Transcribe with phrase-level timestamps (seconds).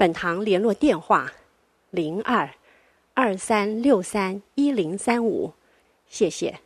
[0.00, 1.30] 本堂联络电话：
[1.90, 2.48] 零二
[3.12, 5.52] 二三六三一零三五，
[6.06, 6.58] 谢谢。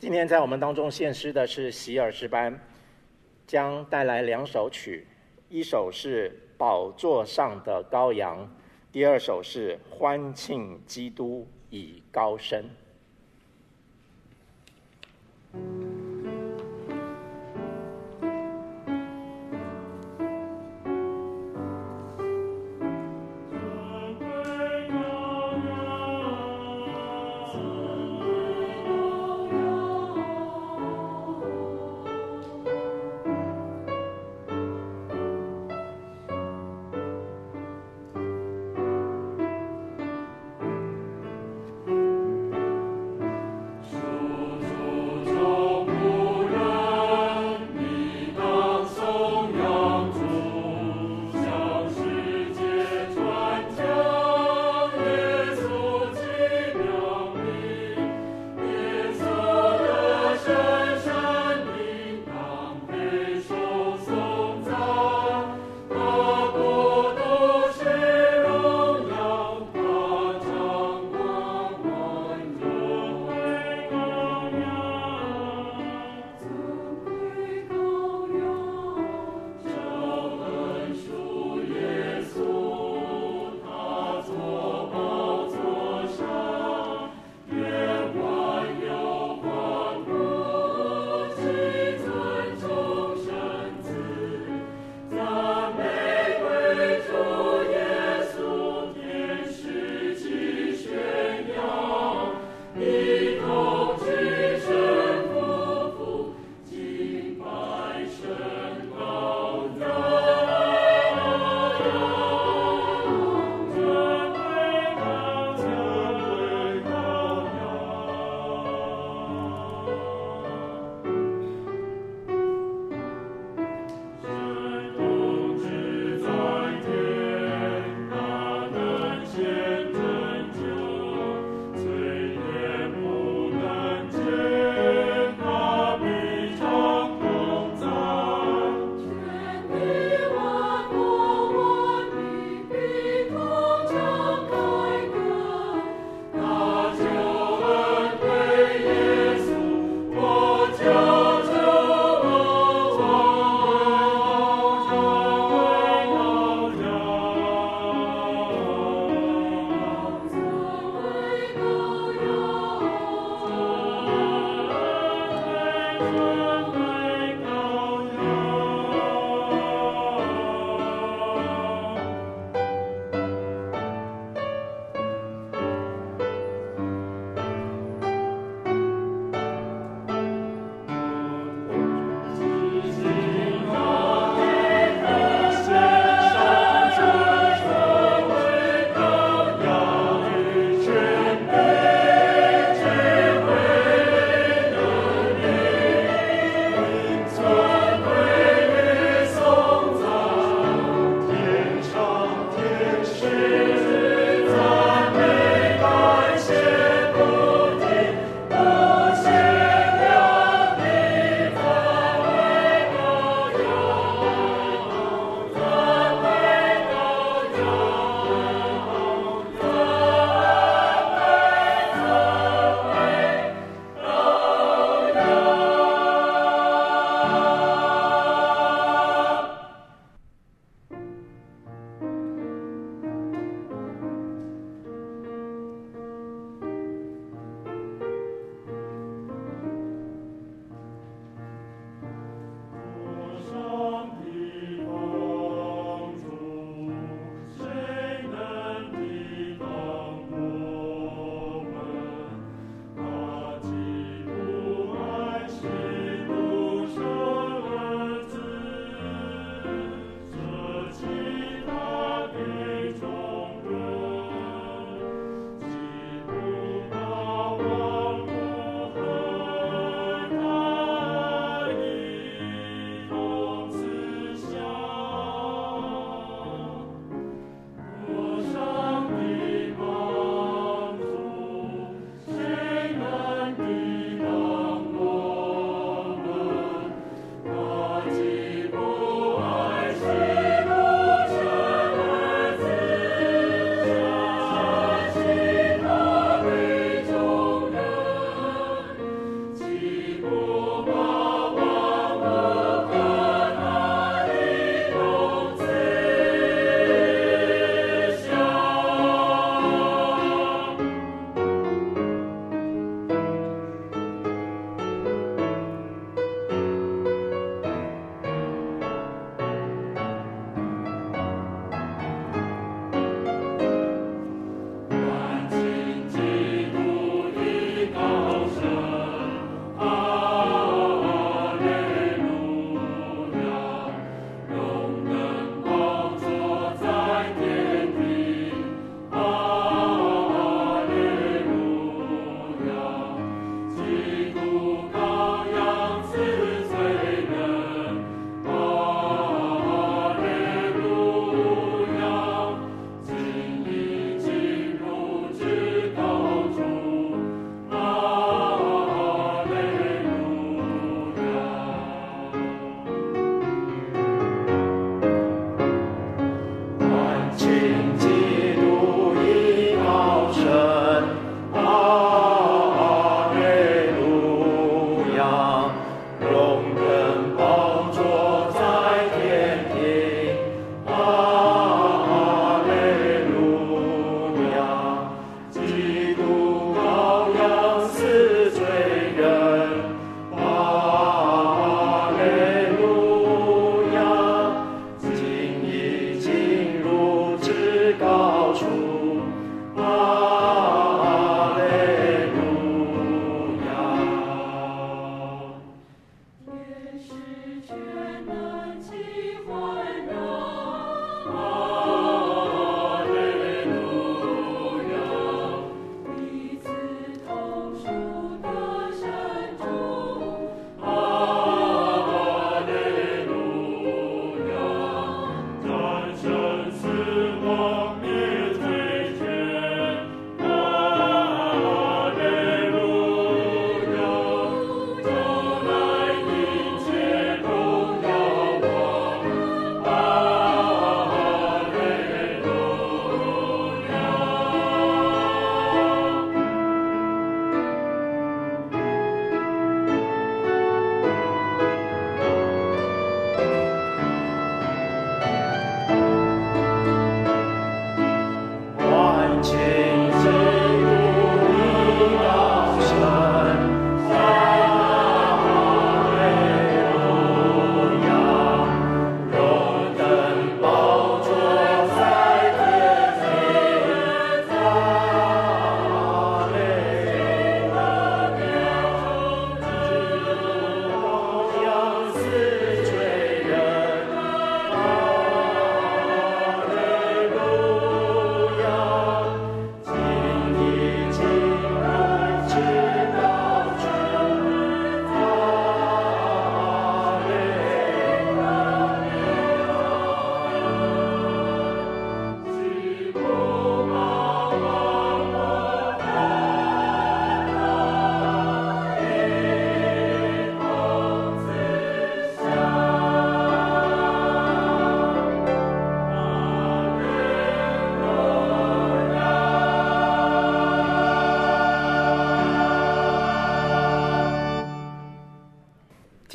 [0.00, 2.60] 今天在我们当中献诗的是喜尔诗班，
[3.46, 5.06] 将带来两首曲，
[5.48, 8.44] 一首是《宝座上的羔羊》，
[8.90, 12.68] 第二首是《欢庆基督已高升》。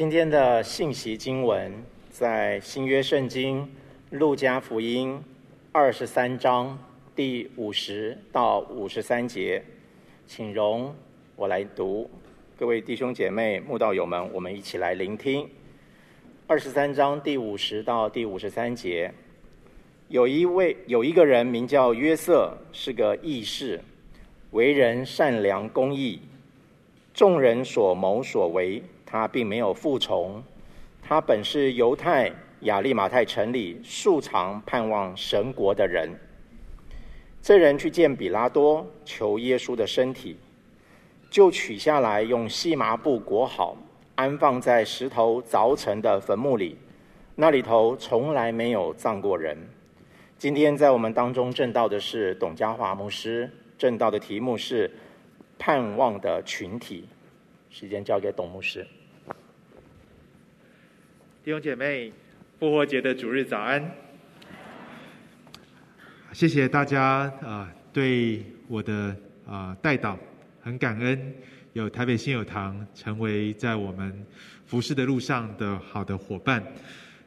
[0.03, 1.72] 今天的信息经文
[2.10, 3.65] 在新约圣经
[4.10, 5.17] 路加福音
[5.72, 6.77] 二十三章
[7.15, 9.63] 第五十到五十三节，
[10.27, 10.93] 请容
[11.38, 12.12] 我来读。
[12.57, 15.50] 各位弟兄姐妹、慕道友们，我们一起来聆听
[16.48, 19.10] 二十三章第五十到第五十三节。
[20.10, 23.79] 有一位有一个人名叫约瑟，是个义士，
[24.51, 26.19] 为人善良公义，
[27.13, 28.83] 众人所谋所为。
[29.13, 30.43] 他并没有服从，
[31.00, 36.10] 他本是犹太亚利马太城里素常盼望神国的人。
[37.39, 40.36] 这人去见比拉多，求耶稣的身体，
[41.29, 43.77] 就取下来，用细麻布裹好，
[44.15, 46.75] 安放在石头凿成的坟墓里。
[47.36, 49.55] 那里头从来没有葬过人。
[50.39, 54.89] 今天在我们当中证道的是董家华牧师，证道的题目是
[55.60, 57.08] “盼望的群体”。
[57.70, 58.88] 时间交给董牧师。
[61.43, 62.09] 弟兄姐妹，
[62.57, 63.83] 复活节的主日早安！
[66.31, 69.13] 谢谢大家啊、对我的
[69.45, 70.17] 啊带导
[70.62, 71.33] 很感恩，
[71.73, 74.25] 有台北信友堂成为在我们
[74.65, 76.63] 服事的路上的好的伙伴。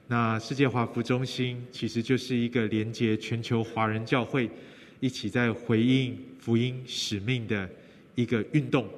[0.06, 4.49] 那世界华服中心其实就是一个连接全球华人教会
[4.99, 7.68] 一起在回应福音使命的
[8.14, 8.88] 一个运动。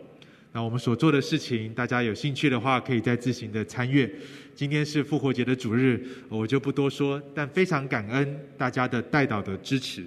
[0.52, 4.10] 那我们所做的事情，大家有兴趣的话，可以再自行的参阅。
[4.54, 10.04] 今天是复活节的主日，我就不多说，但非常感恩大家的代祷的支持。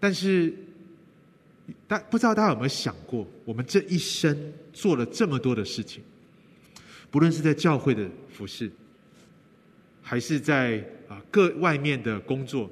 [0.00, 0.52] 但是，
[1.86, 4.36] 大不知道大家有没有想过，我们这一生
[4.72, 6.02] 做了这么多的事情，
[7.10, 8.68] 不论是在教会的服饰，
[10.00, 12.68] 还是在啊各外面的工作，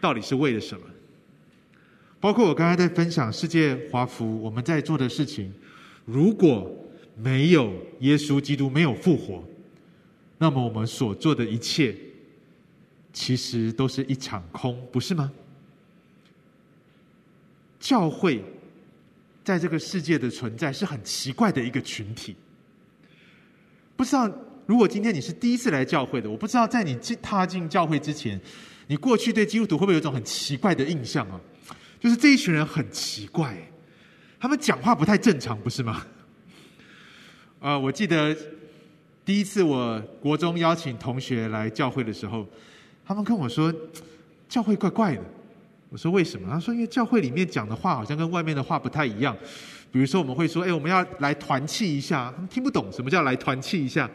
[0.00, 0.84] 到底是为了什么？
[2.20, 5.52] 包括我刚才在分享世界华福我们在做的事情，
[6.04, 6.70] 如果
[7.16, 9.42] 没有耶稣基督没有复活，
[10.38, 11.94] 那么我们所做的一切，
[13.12, 15.30] 其实都是一场空，不是吗？
[17.78, 18.42] 教会
[19.44, 22.34] 在这个世界的存在是很奇怪的一个群体。
[23.96, 24.28] 不知道，
[24.66, 28.40] 如果今天你是第一次来教会的，我不知道在你进踏进教会之前，
[28.88, 31.40] 你过去对基督徒会不会有一种很奇怪的印象啊？
[32.00, 33.56] 就是这一群人很奇怪，
[34.38, 36.06] 他们讲话不太正常，不是吗？
[37.60, 38.36] 啊、 我记得
[39.24, 42.46] 第一次我国中邀请同学来教会的时候，
[43.04, 43.74] 他们跟我说
[44.48, 45.22] 教会怪怪的。
[45.90, 46.48] 我说为什么？
[46.50, 49.36] 他说因为教会里面讲的话好像跟外面的话不太一样。
[49.90, 54.06] 比如说我们会说，哎，我们要来团契一下，他们听不懂什么叫来团契一下。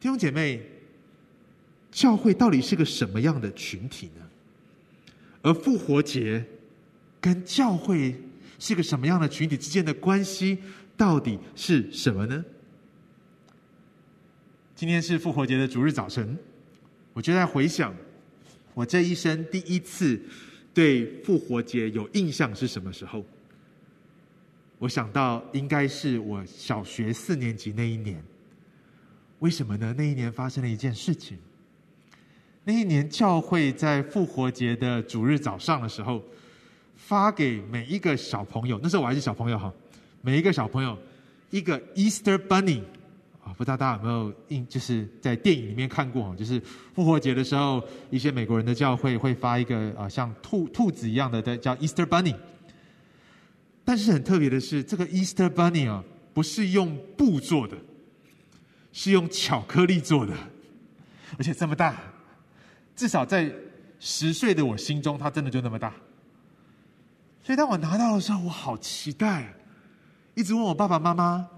[0.00, 0.60] 弟兄姐妹，
[1.90, 4.27] 教会到底是个什么样的群体呢？
[5.48, 6.44] 而复活节
[7.22, 8.14] 跟教会
[8.58, 10.58] 是个什么样的群体之间的关系？
[10.94, 12.44] 到底是什么呢？
[14.74, 16.36] 今天是复活节的主日早晨，
[17.14, 17.96] 我就在回想，
[18.74, 20.20] 我这一生第一次
[20.74, 23.24] 对复活节有印象是什么时候？
[24.78, 28.22] 我想到应该是我小学四年级那一年。
[29.38, 29.94] 为什么呢？
[29.96, 31.38] 那一年发生了一件事情。
[32.68, 36.22] 那一年教会在复活节的主日早上的时候，
[36.96, 39.72] 发给每一个小朋友，那时候我还是小朋友哈。
[40.20, 40.94] 每一个小朋友，
[41.48, 42.82] 一个 Easter Bunny
[43.42, 46.60] 啊，不知道大家有没有印，就是在电影里面看过，就是
[46.94, 52.34] 复活节的时候，一些美国人的教会会发一个啊像兔兔子一样的，叫 Easter Bunny。
[53.82, 57.78] 但是很特别的是，这个 Easter Bunny 啊，不是用布做的，
[58.92, 60.34] 是用巧克力做的，
[61.38, 61.98] 而且这么大，
[62.98, 63.48] 至少在
[64.00, 65.94] 十岁的我心中，它真的就那么大。
[67.44, 69.54] 所以当我拿到的时候，我好期待。
[70.34, 71.48] 一直问我爸爸妈妈：“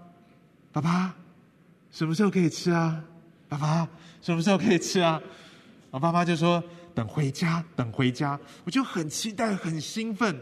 [0.71, 1.15] 爸爸，
[1.91, 3.03] 什么时候可以吃啊？
[3.49, 3.89] 爸爸，
[4.21, 5.19] 什么时候可以吃啊？”
[5.91, 6.63] 我爸妈就说
[6.95, 10.39] ：“等回家，等回家。”我就很期待，很兴奋。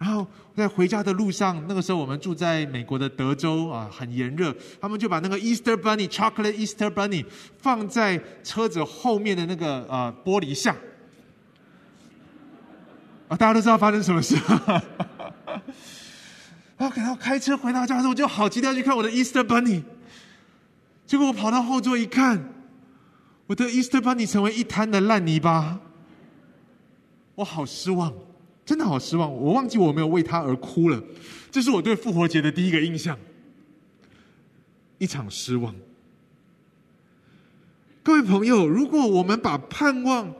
[0.00, 0.26] 然后
[0.56, 4.50] 在回家的路上，那个时候我们住在美国的德州啊，很炎热。
[4.80, 7.22] 他们就把那个 Easter Bunny Chocolate Easter Bunny
[7.58, 10.74] 放在车子后面的那个呃玻璃下。
[13.28, 14.36] 啊，大家都知道发生什么事。
[16.78, 19.82] 然 后，然后开车回到家的时候，我就好期待去看我的 Easter Bunny。
[21.06, 22.54] 结果我跑到后座一看，
[23.46, 25.78] 我的 Easter Bunny 成为一滩的烂泥巴，
[27.34, 28.14] 我好失望，
[28.70, 29.28] 真的好失望。
[29.28, 31.02] 我忘记我没有为他而哭了。
[31.50, 33.18] 这是我对复活节的第一个印象，
[34.98, 35.74] 一场失望。
[38.00, 40.32] 各位朋友，如果我们把盼望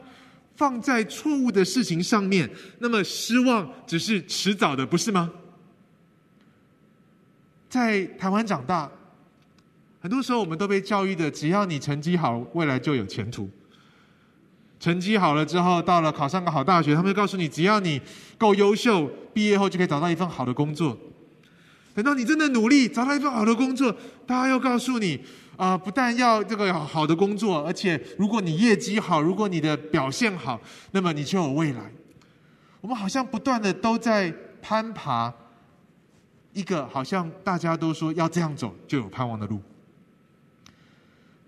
[0.54, 5.28] 放在错误的事情上面，那么失望只是迟早的，不是吗？
[7.68, 8.88] 在台湾长大，
[9.98, 13.50] 很多时候我们都被教育的，只要你成绩好，未来就有前途。
[14.80, 18.00] 成绩好了之后，到了考上个好大学，他们就告诉你，只要你
[18.36, 20.98] 够优秀，毕业后就可以找到一份好的工作。
[21.94, 23.94] 等到你真的努力找到一份好的工作，
[24.26, 25.20] 大家又告诉你，
[25.56, 30.58] 啊、不但要这个好的工作，而且如果你业绩好，如果你的表现好，
[30.92, 31.92] 那么你就有未来。
[32.80, 35.32] 我们好像不断的都在攀爬。
[36.52, 39.60] 一个好像大家都说要这样走就有盼望的路，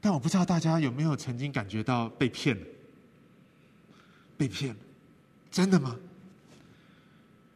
[0.00, 2.62] 但我不知道大家有没有曾经感觉到被骗了？
[4.42, 4.76] 被骗了，
[5.52, 5.96] 真的吗？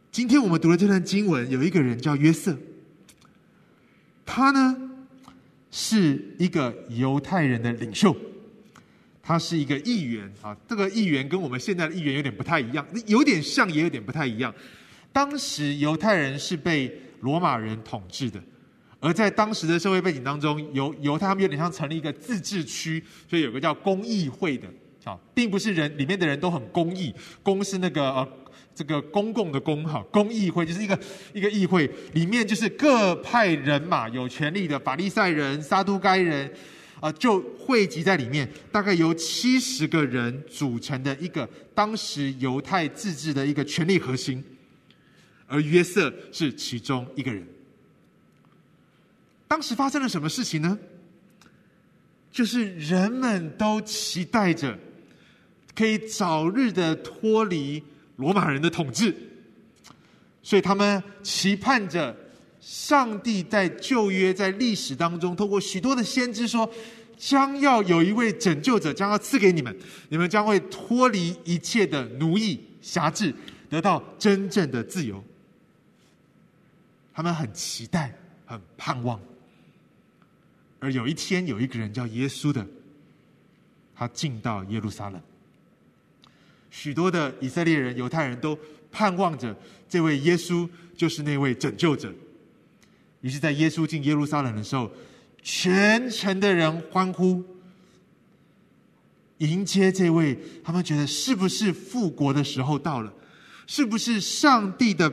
[0.09, 2.57] 今天我们读的这段经文，有一个人叫约瑟，
[4.25, 4.89] 他呢
[5.69, 8.15] 是一个犹太人的领袖，
[9.21, 10.55] 他是一个议员啊。
[10.65, 14.55] 这个议员跟我们现在的议员有点不太一样，有点像，也有点不太一样。
[15.11, 18.41] 当时犹太人是被罗马人统治的，
[19.01, 24.69] 而在当时的社会背景当中，犹犹太他们有点像成立一个自治区，所以有个叫公议会的，
[25.07, 28.27] 啊，并不是人里面的人都很公义，公是那个呃
[28.75, 30.99] 这个公共的公哈，公议会就是一个
[31.33, 36.51] 一个议会，里面就是各派人马有权力的法利赛人、撒都该人，
[36.99, 44.43] 啊，就汇集在里面，大概由七十个人组成的一个当时犹太自治的一个权力核心。
[45.47, 47.47] 而约瑟是其中一个人。
[49.47, 50.77] 当时发生了什么事情呢？
[52.29, 54.77] 就是人们都期待着
[55.77, 57.83] 可以早日的脱离
[58.15, 59.15] 罗马人的统治，
[60.41, 62.17] 所以他们期盼着
[62.59, 66.67] 上帝在旧约在历史当中，透过许多的先知说，
[67.15, 69.77] 将要有一位拯救者将要赐给你们，
[70.09, 73.31] 你们将会脱离一切的奴役辖制，
[73.69, 75.23] 得到真正的自由。
[77.13, 78.15] 他们很期待，
[78.47, 79.19] 很盼望。
[80.79, 82.65] 而有一天，有一个人叫耶稣的，
[83.95, 85.21] 他进到耶路撒冷。
[86.69, 88.57] 许多的以色列人、犹太人都
[88.91, 89.55] 盼望着
[89.87, 92.13] 这位耶稣就是那位拯救者。
[93.21, 94.91] 于是，在耶稣进耶路撒冷的时候，
[95.41, 97.43] 全城的人欢呼，
[99.39, 100.37] 迎接这位。
[100.63, 103.11] 他们觉得，是不是复国的时候到了？
[103.65, 105.11] 是不是上帝的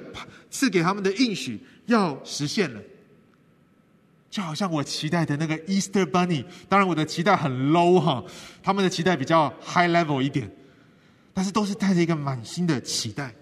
[0.50, 2.80] 赐给他们的应许要实现了？
[4.30, 8.22] 就好像我期待的那个 Easter Bunny，当然我的期待很 low 哈，
[8.62, 10.50] 他们的期待比较 high level 一点，
[11.34, 13.34] 但是都是带着一个满心的期待。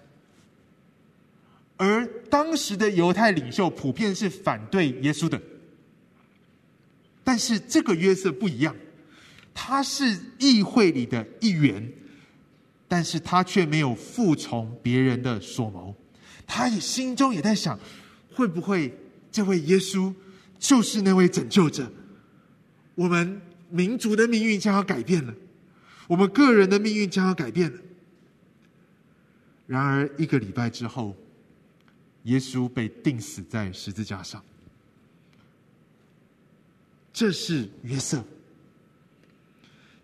[1.77, 5.41] 而当时的犹太领袖普遍是反对耶稣的，
[7.23, 8.75] 但是这个约瑟不一样，
[9.53, 11.91] 他是议会里的一员，
[12.87, 15.95] 但是他却没有服从别人的所谋，
[16.45, 17.79] 他也心中也在想，
[18.31, 18.95] 会不会
[19.31, 20.13] 这位耶稣？
[20.59, 21.91] 就是那位拯救者，
[22.95, 25.33] 我们民族的命运将要改变了，
[26.07, 27.79] 我们个人的命运将要改变了。
[29.65, 31.15] 然而一个礼拜之后，
[32.23, 34.43] 耶稣被钉死在十字架上。
[37.13, 38.23] 这是约瑟，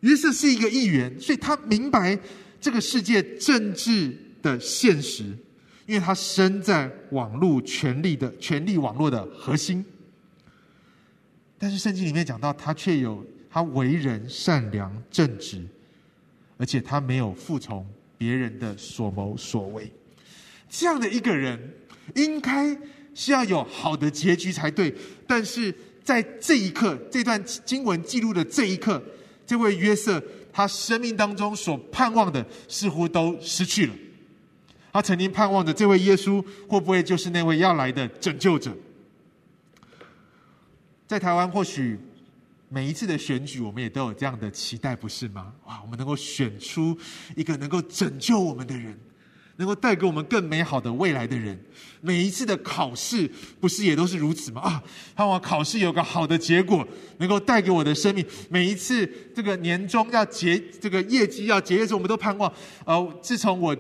[0.01, 2.17] 约瑟是一个议员，所以他明白
[2.61, 5.23] 这个世界政治的现实，
[5.87, 9.83] 因为他身在网络权力的权力网络的核心。
[11.57, 15.67] 但是圣经里面讲到，他却有他为人善良正直，
[16.59, 19.89] 而且他没有服从别人的所谋所为。
[20.69, 21.73] 这样的一个人，
[22.15, 22.77] 应该
[23.15, 24.93] 是要有好的结局才对。
[25.25, 29.01] 但是在这一刻，这段经文记录的这一刻，
[29.47, 33.93] 这位约瑟，他生命当中所盼望的，似乎都失去了。
[34.91, 38.75] 他曾经盼望着这位耶稣，会不会就是那位要来的拯救者？
[41.07, 41.97] 在台湾，或许
[42.71, 45.51] 每一次的选举，我们也都有这样的期待，不是吗？
[45.65, 46.95] 哇，我们能够选出
[47.35, 48.95] 一个能够拯救我们的人，
[49.57, 51.59] 能够带给我们更美好的未来的人。
[51.99, 53.27] 每一次的考试，
[53.59, 54.61] 不是也都是如此吗？
[54.61, 54.83] 啊，
[55.15, 58.23] 盼望考试有个好的结果，能够带给我的生命。
[58.49, 62.53] 每一次这个年终要结这个业绩要结业的时候，我们都盼望。
[62.85, 63.75] 呃，自从我，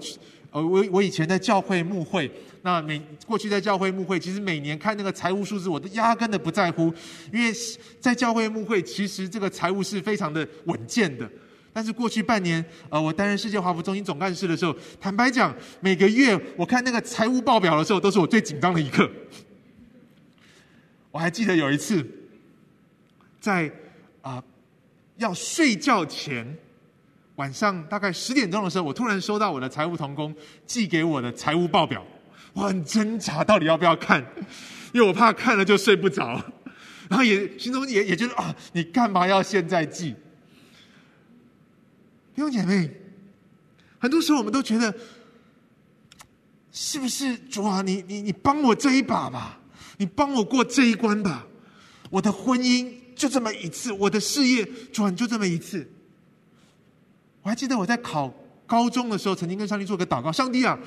[0.51, 2.29] 呃，我我以前在教会牧会。
[2.61, 6.93] 那每过去在教会牧会，其实每年看那个财务数字，我都压根的不在乎，
[7.31, 7.53] 因为
[8.01, 11.29] 在教会牧会，其实这个财务是非常的稳健的。
[11.71, 19.09] 但是过去半年，呃，我担任世界华福中心总干事的时候，坦白讲，每个月我看那个财务报表的时候，都是我最紧张的一刻。
[21.11, 22.05] 我还记得有一次，
[23.39, 23.71] 在
[24.21, 24.43] 啊、
[25.15, 26.57] 要睡觉前，
[27.39, 30.35] 晚上大概十点钟的时候，我突然收到我的财务同工
[30.67, 32.05] 寄给我的财务报表。
[32.51, 34.21] 我很挣扎，到底要不要看？
[34.91, 36.43] 因为我怕看了就睡不着，
[37.07, 40.11] 然后也心中也也觉得啊，你干嘛要现在寄？
[42.35, 42.91] 弟兄姐妹，
[43.99, 44.93] 很多时候我们都觉得，
[46.73, 47.81] 是不是主啊？
[47.81, 49.61] 你你你帮我这一把吧，
[49.95, 51.47] 你帮我过这一关吧。
[52.09, 55.89] 我的婚姻就这么一次，我的事业转，就这么一次。
[57.49, 58.33] 还记得我在考
[58.65, 60.79] 高中的时候，曾经跟上帝做个祷告：上帝啊。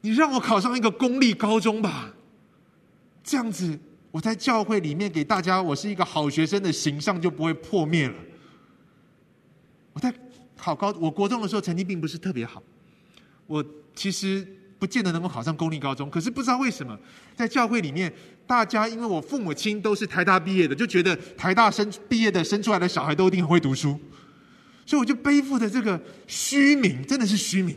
[0.00, 2.12] 你让我考上一个公立高中吧，
[3.22, 3.78] 这样子
[4.10, 8.14] 我在教会里面给大家，我是一个好学生的形象就不会破灭了。
[9.94, 10.12] 我在
[10.58, 12.62] 考高，我国中的时候成绩并不是特别好，
[13.46, 14.46] 我其实
[14.78, 16.98] 不见得能够考上公立高中，可是不知道为什么，
[17.34, 18.12] 在教会里面，
[18.46, 23.98] 大家因为我父母亲都是台大毕业的，就觉得台大生毕业的生出来的小孩都一定很会读书，
[24.86, 27.76] 所以我就背负着这个虚名，真的是虚名。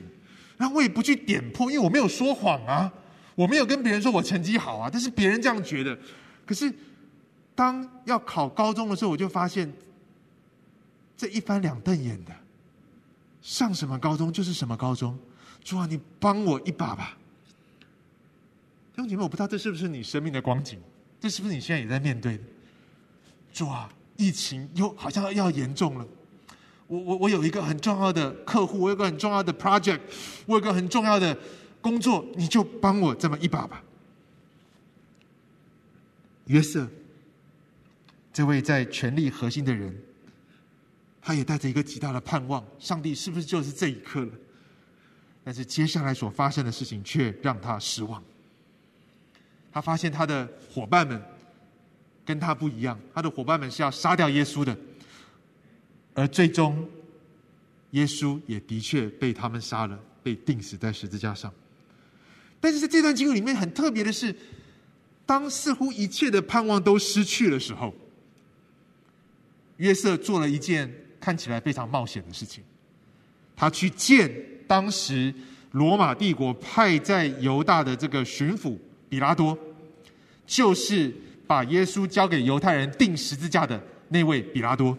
[0.57, 2.91] 然后我也不去点破，因为我没有说谎啊，
[3.35, 5.97] 我没有跟别人说我成绩好啊，但是别人这样觉得。
[6.45, 6.73] 可是
[7.53, 9.71] 当要考高中的时候，我就发现
[11.15, 12.35] 这一翻两瞪眼的，
[13.41, 15.17] 上什么高中就是什么高中。
[15.63, 17.17] 主啊，你帮我一把吧。
[18.95, 20.79] 弟兄姐妹，我不知道这是不是你生命的光景，
[21.19, 22.43] 这是不是你现在也在面对的？
[23.53, 26.07] 主啊，疫情又好像要严重了。
[26.87, 29.99] 我我我有一个很重要的客户，我有个很重要的 project，
[30.45, 31.37] 我有个很重要的
[31.81, 33.83] 工作，你就帮我这么一把吧。
[36.45, 36.87] 约瑟，
[38.31, 39.93] 这位在权力核心的人，
[41.21, 44.31] 他也带着一个极大的盼望，上帝是不是就是这一刻了？
[45.43, 48.23] 但是接下来所发生的事情却让他失望。
[49.73, 51.21] 他发现他的伙伴们
[52.25, 54.77] 跟他不一样，他的伙伴们是要杀掉耶稣的。
[56.17, 56.83] 而最终，
[57.91, 61.53] 耶稣也的确被他们杀了，被钉死在十字架上。
[62.59, 64.35] 但是在这段经文里面，很特别的是，
[65.27, 67.93] 当似乎一切的盼望都失去的时候，
[69.77, 72.63] 约瑟做了一件看起来非常冒险的事情，
[73.55, 74.27] 他去见
[74.65, 75.31] 当时
[75.73, 78.75] 罗马帝国派在犹大的这个巡抚
[79.07, 79.55] 比拉多，
[80.47, 81.13] 就是
[81.45, 84.97] 把耶稣交给犹太人钉十字架的那位比拉多，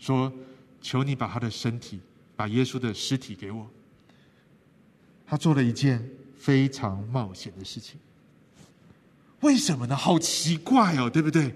[0.00, 0.32] 说
[0.82, 2.00] ：“求你把他的身体，
[2.34, 3.70] 把耶稣的尸体给我。”
[5.24, 8.00] 他做了一件非常冒险的事情。
[9.42, 9.94] 为什么呢？
[9.94, 11.54] 好奇怪哦，对不对？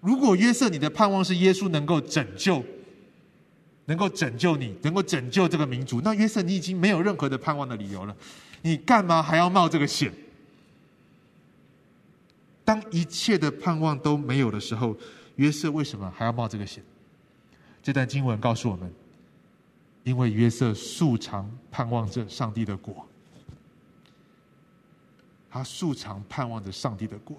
[0.00, 2.64] 如果约瑟，你的盼望是耶稣能够拯救，
[3.86, 8.16] 能够拯救你，能够拯救这个民族，那约瑟你已经没有任何的盼望的理由了。
[8.62, 10.12] 你干嘛还要冒这个险？
[12.64, 14.96] 当一切的盼望都没有的时候，
[15.36, 16.82] 约瑟为什么还要冒这个险？
[17.82, 18.92] 这段经文告诉我们，
[20.04, 23.06] 因为约瑟素常盼望着上帝的国。
[25.50, 27.36] 他素常盼望着上帝的国。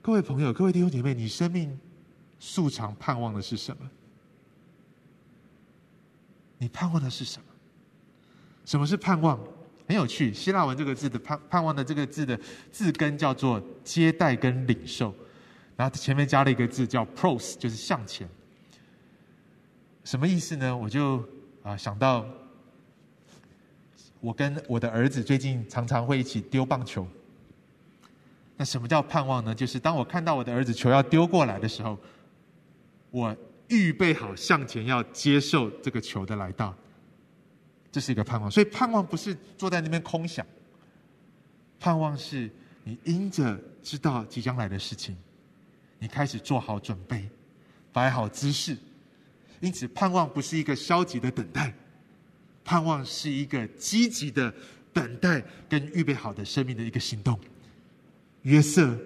[0.00, 1.78] 各位朋友，各位弟兄姐妹，你生命
[2.38, 3.90] 素常盼望的是什么？
[6.56, 7.44] 你盼望的是什么？
[8.64, 9.38] 什么是盼望？
[9.86, 12.38] 很有趣，希腊文这个字的盼盼望的这个字的
[12.70, 15.14] 字根叫做接待跟领受，
[15.78, 18.28] 然后前面加了一个字叫 pros，就是向前。
[20.02, 20.76] 什么意思呢？
[20.76, 21.24] 我就
[21.62, 22.26] 啊想到。
[24.20, 27.06] 我跟我的儿子最近常常会一起丢棒球。
[28.56, 29.54] 那什么叫盼望呢？
[29.54, 31.96] 就是当我看到我的儿子球要丢过来的时候，
[33.12, 33.36] 我
[33.68, 36.74] 预备好向前要接受这个球的来到。
[37.92, 38.50] 这是一个盼望。
[38.50, 40.44] 所以盼望不是坐在那边空想，
[41.78, 42.50] 盼望是
[42.82, 45.16] 你因着知道即将来的事情，
[45.98, 47.28] 你开始做好准备，
[47.92, 48.76] 摆好姿势。
[49.60, 51.74] 因此，盼望不是一个消极的等待。
[52.64, 54.52] 盼望是一个积极的
[54.92, 57.38] 等待跟预备好的生命的一个行动。
[58.42, 58.96] 约瑟，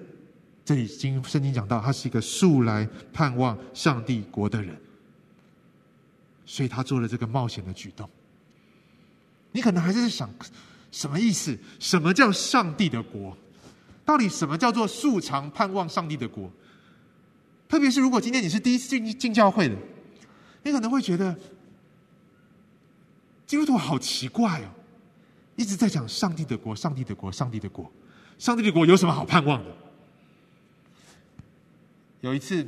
[0.64, 4.76] 这里经圣经讲到，他是一个素来盼望上帝国的人，
[6.44, 8.09] 所以他做了这个冒险的举动。
[9.52, 10.28] 你可能还是在想，
[10.90, 11.57] 什么意思？
[11.78, 13.37] 什么叫上帝的国？
[14.05, 16.50] 到底什么叫做素常盼望上帝的国？
[17.72, 19.74] 特别是如果今天你是第一次进进教会的，
[20.62, 21.35] 你可能会觉得。
[23.46, 24.68] 基督徒好奇怪哦，
[25.56, 27.90] 一直在讲上帝的国，上帝的国，上帝的国，
[28.38, 29.74] 上帝的国有什么好盼望的？
[32.20, 32.66] 有一次，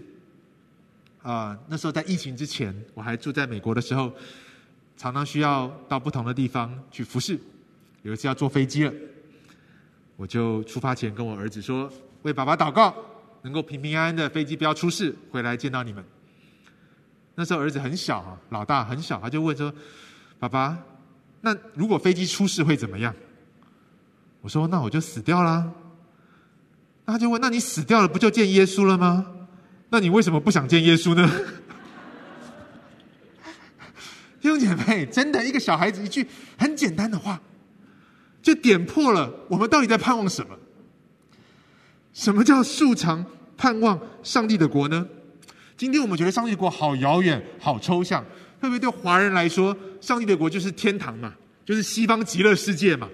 [1.22, 4.10] 啊，那时候在疫情之前，我还住在美国的时候，
[4.96, 7.38] 常常需要到不同的地方去服侍。
[8.02, 8.92] 有一次要坐飞机了，
[10.16, 11.92] 我就出发前跟我儿子说
[12.24, 12.94] ：“为爸爸祷告，
[13.44, 16.04] 能够平平安安的飞机不要出事，回来见到你们。”
[17.36, 19.72] 那时候儿子很小啊，老大很小，他就问说。
[20.40, 20.76] 爸爸，
[21.40, 23.14] 那如果飞机出事会怎么样？
[24.42, 25.72] 我说：那我就死掉了。
[27.06, 29.26] 那他就问：那你死掉了不就见耶稣了吗？
[29.88, 31.26] 那你为什么不想见耶稣呢？
[34.40, 36.26] 弟兄姐妹，真的一个小孩子一句
[36.58, 37.40] 很简单的话，
[38.42, 40.58] 就点破了我们到底在盼望什么？
[42.14, 43.22] 什么叫素常
[43.56, 45.06] 盼望上帝的国呢？
[45.76, 48.24] 今天我们觉得上帝的国好遥远、好抽象。
[48.60, 51.34] 特别对华人来说，上帝的国就是天堂嘛，
[51.66, 53.08] 就是西方极乐世界嘛，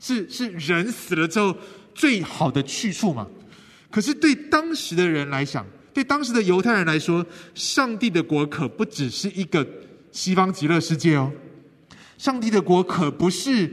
[0.00, 1.54] 是是人死了之后
[1.94, 3.28] 最好的去处嘛。
[3.90, 9.64] 可是对当时的人来讲，对当时的犹太人来说，上帝的国可不只是一个
[10.10, 11.30] 西方极乐世界哦，
[12.16, 13.70] 上帝的国可不是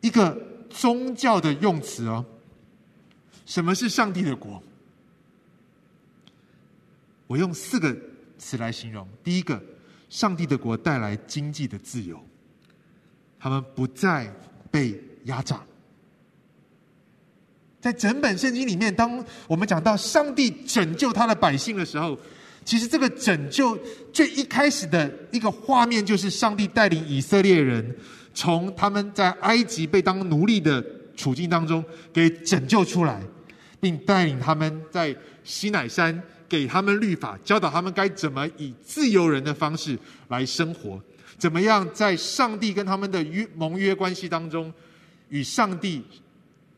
[0.00, 0.40] 一个
[0.70, 2.24] 宗教的用词哦。
[3.48, 4.62] 什么是上帝的国？
[7.26, 7.96] 我用四个
[8.36, 9.60] 词来形容，第一个。
[10.10, 12.18] 上帝的国带来经济的自由，
[13.38, 14.26] 他们不再
[14.70, 15.62] 被压榨。
[17.78, 22.18] 在整本圣经里面，当我们讲到上帝拯救他的百姓的时候，
[22.64, 23.78] 其实这个拯救
[24.10, 27.94] 最一开始的一个画面，就是上帝带领以色列人
[28.32, 30.82] 从他们在埃及被当奴隶的
[31.14, 31.84] 处境当中
[32.14, 33.22] 给拯救出来，
[33.80, 36.22] 并带领他们在西乃山。
[36.48, 40.98] 给他们律法，教导他们该怎么以自由人的方式来生活，
[41.36, 44.72] 怎么样在上帝跟他们的约盟约关系当中
[45.28, 46.02] 与上帝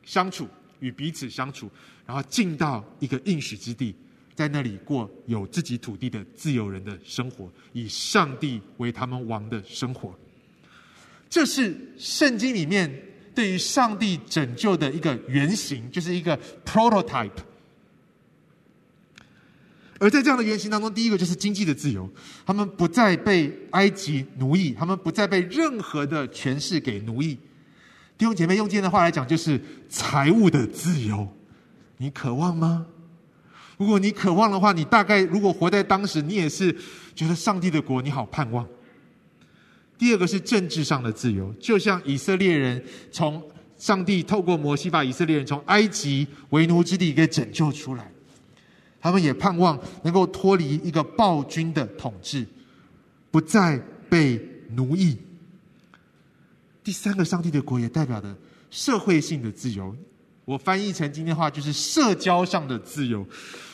[0.03, 0.49] 相处，
[0.81, 1.71] 与彼此相处，
[2.05, 3.95] 然后进到一个应许之地，
[4.35, 10.13] 在那里过有自己土地的自由人的生活，以上帝为他们王的生活。
[11.29, 12.93] 这是圣经里面
[13.41, 17.31] 对于上帝拯救的一个原型，就是一个 prototype。
[19.99, 22.07] 而在这样的原型当中，第一个就是经济的自由，
[22.45, 27.39] 他们不再被埃及奴役，他们不再被任何的权势给奴役。
[28.19, 31.27] 弟兄姐妹，用今天的话来讲，就是财务的自由。
[31.97, 32.85] 你渴望吗？
[33.79, 36.77] 如果你渴望的话，你大概如果活在当时，你也是
[37.15, 38.69] 觉得上帝的国你好盼望。
[40.01, 42.83] 第二个是政治上的自由，就像以色列人
[43.13, 43.43] 从
[43.77, 48.11] 上帝透过摩西把以色列人从埃及为奴之地给拯救出来。
[48.99, 52.47] 他们也盼望能够脱离一个暴君的统治，
[53.31, 55.19] 不再被奴役。
[56.83, 58.35] 第三个，上帝的国也代表的
[58.71, 59.95] 社会性的自由，
[60.47, 63.27] 我翻译成今天话就是社交上的自由。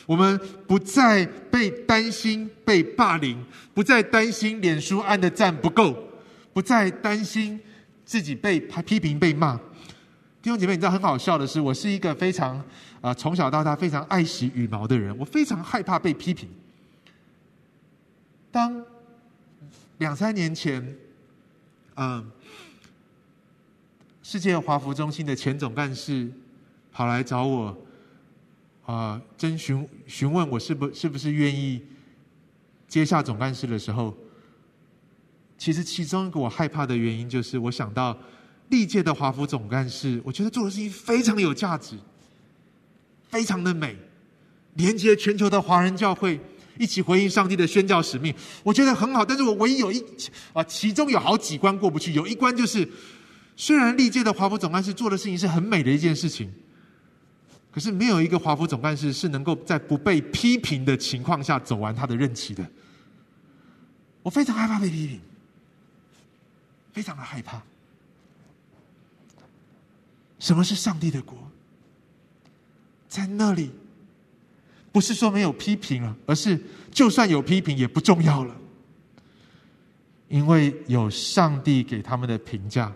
[0.05, 0.37] 我们
[0.67, 3.41] 不再被担心被霸凌，
[3.73, 6.06] 不再担心脸书按的赞不够，
[6.57, 7.61] 不再担心
[8.03, 9.55] 自己被批评被骂。
[10.41, 12.59] 弟兄姐妹，你知道很好笑的是，我是一个非常。
[12.99, 16.49] 啊，从小到大非常爱惜羽毛的人，我非常害怕被批评。
[18.49, 18.83] 当
[19.99, 20.97] 两三年前，
[21.95, 22.27] 嗯，
[24.23, 26.27] 世界华服中心的前总干事
[26.91, 27.77] 跑来找我，
[28.87, 31.85] 啊，征询询问我是不是不是愿意
[32.87, 34.17] 接下总干事的时候，
[35.57, 38.17] 其实其中一个我害怕的原因就是，我想到
[38.69, 41.97] 历届的华府总干事，我觉得做的事情非常有价值。
[43.29, 43.93] 非常的美，
[44.75, 46.39] 连接全球的华人教会，
[46.79, 49.25] 一起回应上帝的宣教使命，我觉得很好。
[49.25, 50.01] 但是我唯一有一
[50.53, 52.13] 啊，其中有好几关过不去。
[52.13, 52.87] 有一关就是，
[53.57, 56.49] 虽然历届的华府总干事做的事情是很美的一件事情，
[57.69, 62.65] 可是没有一个华府总干事是能够在不被批评的情况下走完他的任期的。
[64.23, 65.19] 我非常害怕被批评，
[66.97, 67.61] 非常的害怕。
[70.39, 71.37] 什么是上帝的国？
[73.07, 73.69] 在那里，
[74.91, 78.57] 不是说没有批评了，而是就算有批评也不重要了，
[80.27, 82.91] 因为有上帝给他们的评价，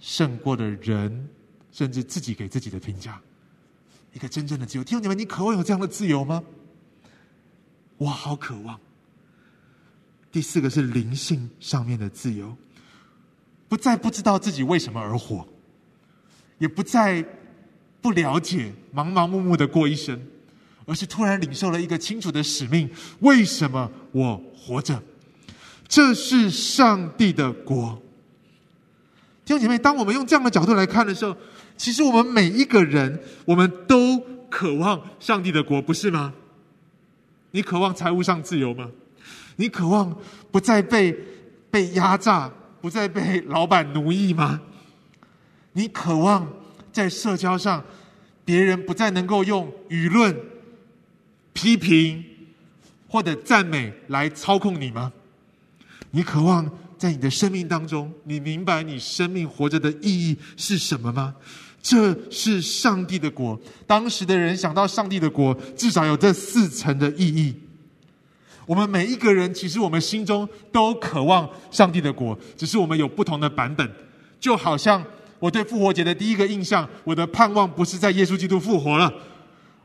[0.00, 1.28] 胜过的人，
[1.72, 3.20] 甚至自己给自己的评价，
[4.14, 4.84] 一个真正的自由。
[4.84, 6.42] 弟兄姊妹，你渴望有这样的自由吗？
[7.98, 8.80] 我好渴望。
[10.30, 12.56] 第四个是灵性上面的自由，
[13.72, 15.48] 不再不知道自己为什么而活，
[16.58, 17.24] 也不再。
[18.02, 20.20] 不了解，盲盲目目的过一生，
[20.84, 22.90] 而是突然领受了一个清楚的使命。
[23.20, 25.00] 为什么我活着？
[25.88, 28.02] 这是上帝的国。
[29.44, 31.34] 弟兄姐妹，当我们用这样的角度来看的时候，
[31.76, 36.34] 其实我们每一个人，我们都渴望上帝的国，不是吗？
[37.52, 38.90] 你渴望财务上自由吗？
[39.56, 40.14] 你渴望
[40.50, 41.16] 不再被
[41.70, 44.60] 被压榨，不再被老板奴役吗？
[45.72, 46.46] 你渴望？
[46.92, 47.82] 在社交上，
[48.44, 50.36] 别人不再能够用舆论、
[51.54, 52.22] 批评
[53.08, 55.10] 或者赞美来操控你吗？
[56.10, 61.34] 你渴望在你的生命当中，你明白你生命活着的意义是什么吗？
[61.80, 63.58] 这是上帝的国。
[63.86, 67.54] 当时的人想到上帝的国，至少有这四层的意义。
[68.72, 73.86] 我们每一个人，其实我们心中都渴望上帝的国，只是我们有不同的版本，
[74.40, 75.04] 就好像。
[75.38, 79.12] 我对复活节的第一个印象，我的盼望不是在耶稣基督复活了，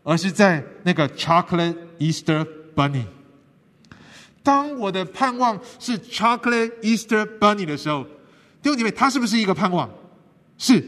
[0.04, 3.04] 而是在那个 Chocolate Easter Bunny。
[4.42, 8.06] 当我的盼望是 Chocolate Easter Bunny 的时候，
[8.62, 9.90] 弟兄姐妹，它是不是一个盼望？
[10.58, 10.82] 是，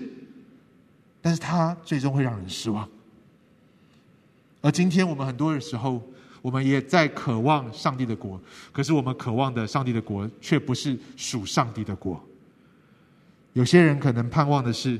[1.21, 2.87] 但是它最终会让人失望。
[4.61, 6.01] 而今天我们很多的时候，
[6.41, 12.23] 我们也在渴望上帝的国，可是我们渴望的上帝的国，却不是属上帝的国。
[13.53, 14.99] 有些人可能盼望的是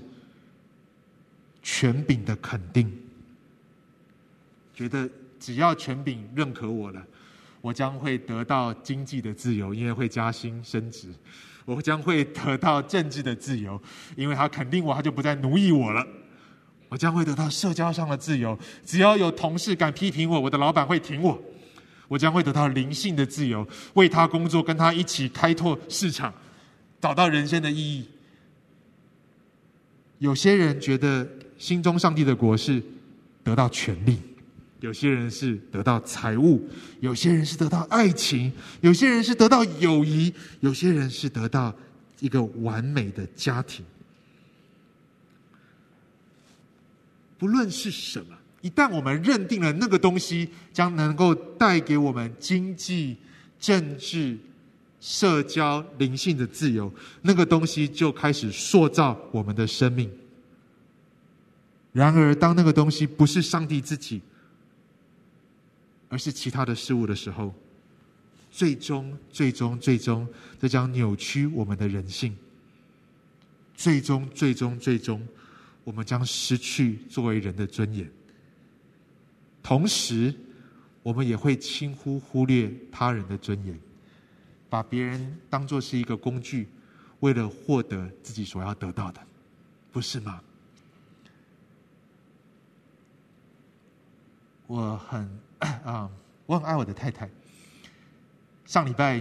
[1.61, 2.91] 权柄的肯定，
[4.73, 7.05] 觉得只要权柄认可我了，
[7.61, 11.09] 我将会得到经济的自由，因为会加薪升职；
[11.63, 13.81] 我将会得到政治的自由，
[14.15, 16.03] 因为他肯定我，他就不再奴役我了；
[16.89, 21.37] 我将会得到社交上的自由，只要有同事敢批评我，我的老板会挺我；
[22.07, 26.33] 我将会得到灵性的自由，为他工作，跟他一起开拓市场，
[26.99, 28.09] 找到人生的意义。
[30.17, 31.25] 有些人觉得
[31.57, 32.81] 心中上帝的国是
[33.43, 34.17] 得到权力，
[34.79, 36.67] 有些人是得到财物，
[37.01, 41.73] 有些人是得到爱情，有些人是得到友谊，有些人是得到
[42.19, 43.85] 一个完美的家庭。
[47.39, 53.15] 不论是什么，一旦我们认定了那个东西将能够带给我们经济、
[53.57, 54.37] 政治、
[54.99, 60.11] 社交、灵性的自由，那个东西就开始塑造我们的生命。
[61.93, 64.21] 然而，当那个东西不是上帝自己，
[66.09, 67.53] 而是其他的事物的时候，
[68.51, 70.27] 最终、最终、最终，
[70.59, 72.35] 这将扭曲我们的人性。
[73.75, 75.25] 最终、最终、最终，
[75.83, 78.09] 我们将失去作为人的尊严。
[79.61, 80.33] 同时，
[81.03, 83.79] 我们也会轻忽忽略他人的尊严，
[84.69, 86.67] 把别人当作是一个工具，
[87.19, 89.21] 为了获得自己所要得到的，
[89.91, 90.41] 不是吗？
[94.67, 95.27] 我很
[95.83, 96.09] 啊，
[96.45, 97.29] 我很爱我的太太。
[98.65, 99.17] 上礼拜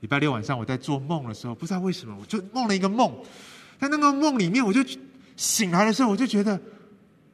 [0.00, 3.16] 礼拜六晚上，我在做梦的时候，不知道为什么，我就梦了一个梦。
[3.78, 4.80] 在那个梦里面，我就
[5.42, 6.58] 醒来的时候，我就觉得，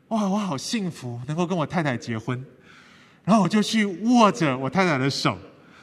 [0.09, 2.42] 哇，我好幸福，能够跟我太太结婚。
[3.23, 5.37] 然后我就去握着我太太的手，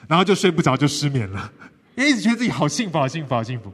[0.08, 1.54] 然后就睡不着，就失眠了，
[1.96, 3.72] 因为一直觉得自己好幸福，好幸福，好幸福。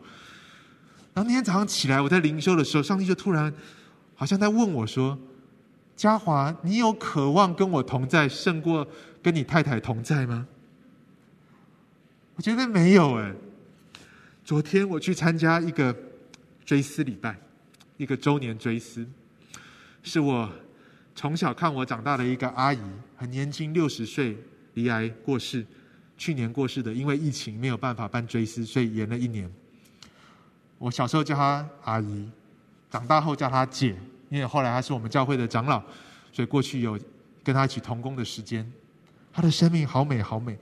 [1.13, 3.53] 然后那天早上起来，我在灵修的时候，上帝就突然
[4.15, 5.17] 好像在问我说。
[5.95, 8.87] 嘉华，你有渴望跟我同在胜过
[9.21, 10.47] 跟你太太同在吗？
[12.35, 13.31] 我觉得没有哎。
[14.43, 15.95] 昨天我去参加一个
[16.65, 17.37] 追思礼拜，
[18.01, 19.05] 一个周年追思，
[20.01, 20.51] 是我
[21.13, 22.79] 从小看我长大的一个阿姨，
[23.15, 24.35] 很年轻，六十岁，
[24.73, 25.63] 罹癌过世，
[26.17, 29.47] 去年过世的，因为疫情没有办法办追思，所以延了一年。
[30.79, 32.27] 我小时候叫她阿姨，
[32.89, 33.95] 长大后叫她姐。
[34.29, 35.79] 因为后来她是我们教会的长老，
[36.33, 36.97] 所以过去有
[37.43, 38.67] 跟她一起同工的时间。
[39.31, 40.57] 她的生命好美好美。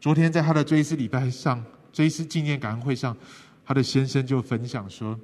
[0.00, 3.16] 昨天在她的追思礼拜上、追思纪念感恩会上，
[3.64, 5.16] 她的先生就分享说：“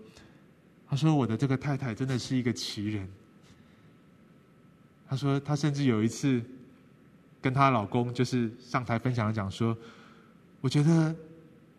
[0.89, 3.09] 他说我的这个太太真的是一个奇人。
[5.09, 6.43] 他说他甚至有一次
[7.41, 9.77] 跟她老公就是上台分享了讲说，
[10.61, 11.15] 我觉得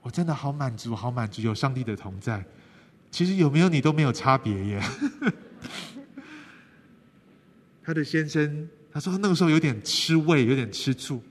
[0.01, 2.43] 我真的好满足，好满足，有上帝的同在。
[3.11, 4.81] 其实有没有你都没有差别耶。”
[7.83, 11.21] 他的先生他说他那个时候有点吃味，有点吃醋。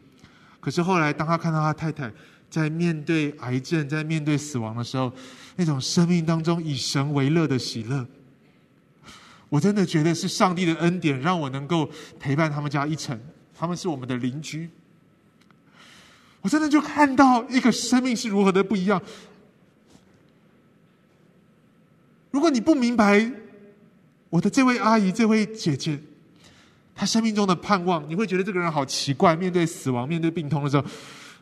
[0.60, 2.12] 可是后来，当他看到他太太
[2.56, 5.12] 在面对癌症、在面对死亡的时候，
[5.56, 8.06] 那种生命当中以神为乐的喜乐，
[9.50, 11.86] 我真的觉得是上帝的恩典，让我能够
[12.18, 13.20] 陪伴他们家一程。
[13.54, 14.70] 他们是我们的邻居，
[16.40, 19.02] 我真的就看到一个生命是如何的不一样。
[22.30, 23.30] 如果你不明白，
[24.30, 25.98] 我的这位阿姨，这位姐姐，
[26.94, 29.36] 她生命中的盼望，你会觉得这个人好奇怪。
[29.36, 30.84] 面对死亡，面对病痛的时候，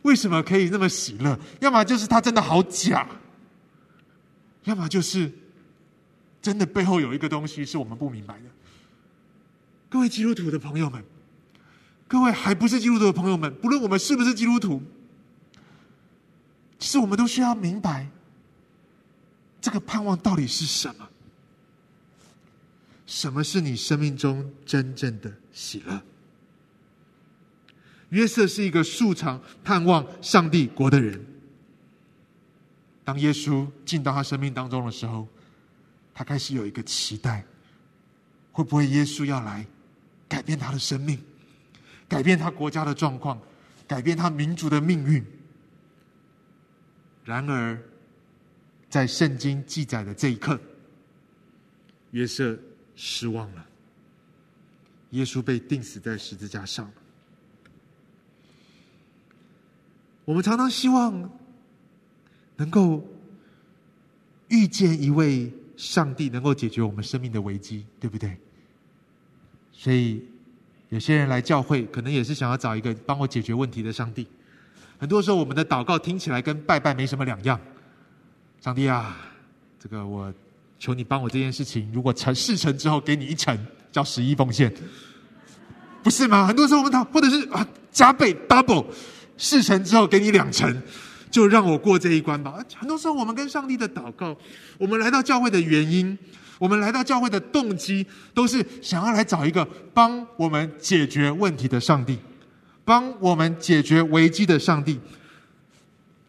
[0.05, 1.39] 为什么可以那么喜乐？
[1.61, 3.09] 要么就是他真的好假，
[4.65, 5.33] 要么就是
[6.43, 8.45] 真的背后有一个东西是我们不明白的。
[9.89, 11.03] 各位基督徒的朋友们，
[12.07, 14.83] 各位还不是基督徒的朋友们，不论我们是不是基督徒，
[16.79, 18.07] 其实我们都需要明白
[19.61, 21.09] 这个盼望到底是什么。
[23.07, 26.03] 什么是你生命中真正的喜乐？
[28.15, 31.21] 约瑟是一个素常盼望上帝国的人。
[33.05, 35.27] 当耶稣进到他生命当中的时候，
[36.15, 37.45] 他开始有一个期待：
[38.53, 39.67] 会不会耶稣要来
[40.29, 41.21] 改变他的生命，
[42.09, 43.37] 改变他国家的状况，
[43.89, 45.25] 改变他民族的命运？
[47.25, 47.77] 然而，
[48.89, 50.61] 在圣经记载的这一刻，
[52.13, 52.57] 约瑟。
[52.97, 53.67] 失望了，
[55.11, 56.89] 耶稣被钉死在十字架上。
[60.25, 61.31] 我们常常希望
[62.57, 63.05] 能够
[64.49, 68.37] 遇见一位上帝，能够解决我们生命的危机，对不对？
[69.73, 70.23] 所以
[70.89, 74.27] 有些人来教会，可能也是想要找一个帮我解决问题的上帝。
[74.99, 77.61] 很多时候，我们的祷告听起来跟拜拜没什么两样。
[78.61, 79.17] 上帝啊，
[79.79, 80.33] 这个我。
[80.77, 83.57] 求你帮我这件事情，如果成事成之后，给你一成，
[83.91, 84.71] 叫十一奉献，
[86.03, 86.47] 不是吗？
[86.47, 88.85] 很多时候我们讨，或者是啊加倍 double，
[89.37, 90.83] 事成之后给你两成，
[91.31, 92.55] 就让我过这一关吧。
[92.77, 94.37] 很多时候我们跟上帝的祷告，
[94.79, 96.17] 我们来到教会的原因，
[96.59, 102.19] 我们来到教会的动机，都是想要来找一个帮我们解决问题的上帝，
[102.85, 104.99] 帮我们解决危机的上帝。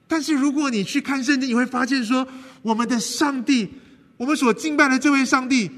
[0.08, 2.28] 但是如果你去看圣经，你会发现说，
[2.62, 3.70] 我们的上帝。
[4.18, 5.70] 我们所敬拜的这位上帝，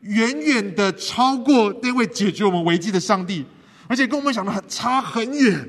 [0.00, 3.44] 远远的超过那位解决我们危机的上帝，
[3.86, 5.68] 而且跟我们想的很差很远。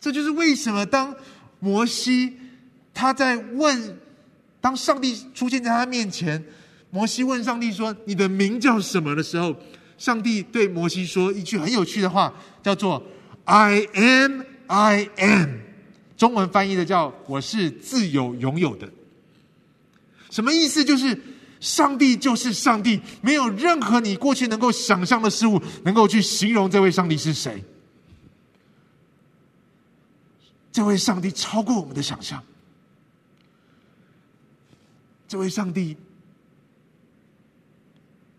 [0.00, 1.14] 这就是为什么当
[1.58, 2.32] 摩西
[2.94, 3.98] 他在问，
[4.60, 6.42] 当上帝出现在他面前，
[6.90, 9.54] 摩西问上帝说：“你的名叫什么？”的时候，
[9.98, 12.32] 上帝对摩西说一句很有趣的话，
[12.62, 13.02] 叫做
[13.44, 15.48] “I am, I am”，
[16.16, 18.88] 中文翻译的叫“我是自有永有的”。
[20.30, 20.84] 什么意思？
[20.84, 21.18] 就是
[21.60, 27.62] 上帝就是上帝，没有任何你过去能够想象的事物能够去形容这位上帝是谁。
[30.76, 32.44] 这位上帝超过我们的想象。
[35.26, 35.96] 这位上帝，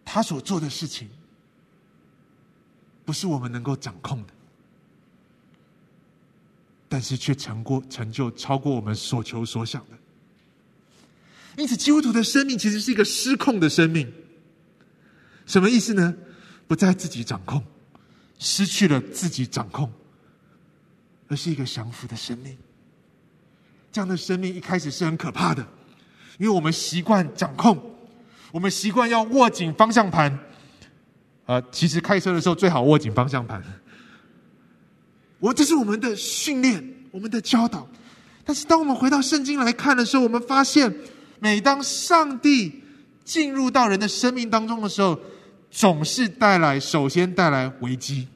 [0.06, 1.10] 他所做的事情，
[3.04, 4.34] 不是我们能够掌控的，
[6.88, 9.98] 但是却成过成就超过我们所求所想的。
[11.58, 14.14] 因此，基督徒的生命其实是一个失控的生命。
[15.48, 16.16] 什么意思呢？
[16.68, 17.64] 不再自己掌控，
[18.38, 19.92] 失去了自己掌控，
[21.28, 22.58] 而是一个降服的生命。
[23.92, 25.66] 这样的生命一开始是很可怕的。
[26.38, 27.82] 因为我们习惯掌控，
[28.52, 30.38] 我们习惯要握紧方向盘。
[31.48, 33.64] 呃，其实开车的时候最好握紧方向盘。
[35.40, 37.88] 我这是我们的训练，我们的教导。
[38.46, 40.94] 但是当我们回到圣经来看的时候，我们发现，
[41.40, 42.84] 每当上帝
[43.24, 45.20] 进入到人的生命当中的时候，
[45.72, 48.28] 总是带来，首先带来危机。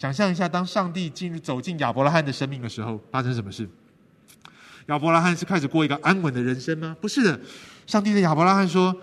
[0.00, 3.68] 想象一下，当上帝进入走进亚伯拉罕的生命的时候，发生什么事？
[4.86, 6.96] 亚伯拉罕是开始过一个安稳的人生吗？
[7.02, 7.38] 不是的，
[7.86, 8.96] 上帝对亚伯拉罕说：“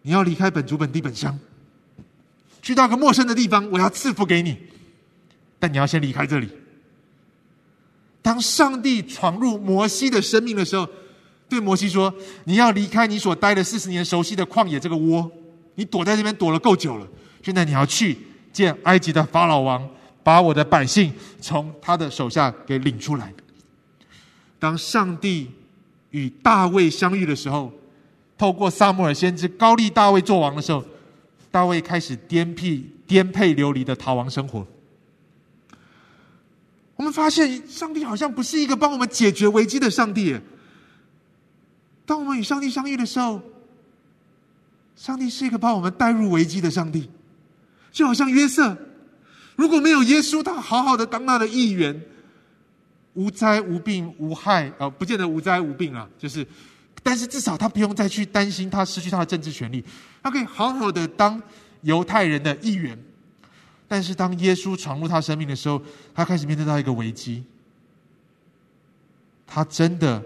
[0.00, 1.38] 你要离开本族本地本乡，
[2.62, 4.56] 去到个陌生的地方，我要赐福给你，
[5.58, 6.48] 但你要先离开这里。”
[8.22, 10.88] 当上帝闯入摩西的生命的时候，
[11.50, 12.12] 对摩西说
[12.44, 15.30] ：“你要离开你所待了四十年熟悉的旷野这个窝，
[15.74, 17.06] 你躲在这边躲了够久了，
[17.42, 18.16] 现在你要去
[18.54, 19.86] 见埃及的法老王，
[20.24, 23.32] 把我的百姓从他的手下给领出来。”
[24.58, 25.50] 当上帝
[26.10, 27.70] 与大卫相遇的时候，
[28.36, 30.82] 透过撒母耳先知高利大卫做王的时候，
[31.50, 34.66] 大卫开始颠沛颠沛流离的逃亡生活。
[36.96, 40.40] 我们发现，上帝好像不是一个帮我们解决危机的上帝。
[42.06, 43.42] 当我们与上帝相遇的时候，
[44.96, 47.10] 上帝是一个把我们带入危机的上帝，
[47.90, 48.76] 就好像约瑟，
[49.56, 52.00] 如果没有耶稣，他好好的当他的议员。
[53.16, 56.44] 无灾无病无害，呃，不见得无灾无病啊，就是，
[57.00, 59.84] 但是至少他不用再去担心他失去他的政治权利，
[60.20, 61.40] 他可以好好的当
[61.82, 62.98] 犹太人的议员。
[63.86, 65.80] 但是当耶稣闯入他生命的时候，
[66.12, 67.44] 他开始面对到一个危机，
[69.46, 70.20] 他真的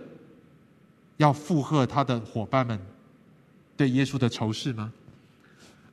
[1.19, 2.81] 要附和他的伙伴们
[3.77, 4.91] 对耶稣的仇视吗？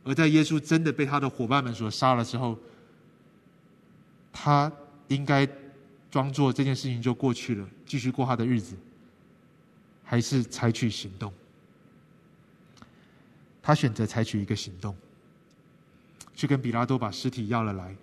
[0.06, 2.58] 而在耶稣真的被他的伙伴们所杀了之后，
[4.36, 4.72] 他
[5.08, 5.50] 应该。
[6.12, 8.74] 装作这件事情就过去了，继续过他的日子，
[10.02, 11.34] 还是采取行动？
[13.62, 14.96] 他选择采取一个行动，
[16.34, 17.94] 去跟比拉多把尸体要了来，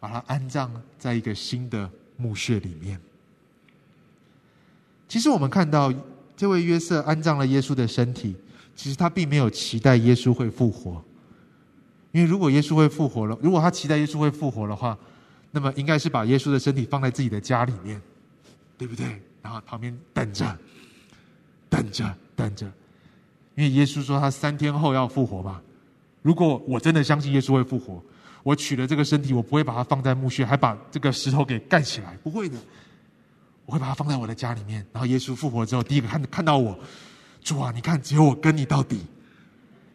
[0.00, 2.98] 把他安葬在一个新的墓穴里面。
[5.06, 5.92] 其实我们看到，
[6.34, 8.34] 这位约瑟安葬了耶稣的身体，
[8.74, 11.04] 其实他并没有期待耶稣会复活，
[12.16, 14.96] 因为如果耶稣会复活了，如果他期待耶稣会复活的话。
[15.52, 17.98] 那么应该是把耶稣的身体放在自己的家里面，
[18.76, 19.22] 对不对？
[19.40, 20.44] 然后旁边等着，
[21.70, 22.66] 等着，等着，
[23.54, 25.58] 因为耶稣说他三天后要复活嘛。
[26.20, 28.02] 如果我真的相信耶稣会复活，
[28.42, 32.58] 我取了这个身体，我不会把它放在墓穴，还把这个石头给盖起来，不会的。
[33.64, 34.84] 我会把它放在我的家里面。
[34.92, 36.78] 然后耶稣复活之后，第一个看看到我，
[37.42, 39.06] 主啊，你看，只有我跟你到底。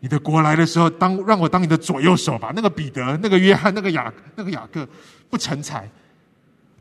[0.02, 2.52] 你的国来的时候，当让我当你的左右手吧。
[2.56, 4.88] 那个彼得、那个约翰、那个雅、那个雅各，
[5.30, 5.90] 不成才，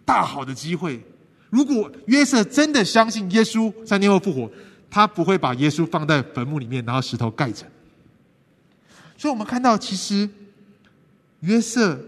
[0.05, 0.99] 大好的机会。
[1.51, 4.51] 如果约瑟真的相信耶稣三天后复活，
[4.91, 7.67] 他不会把耶稣放在坟墓里面，然后石头盖着。
[9.19, 10.29] 所以我们看到，其实
[11.41, 12.01] 约瑟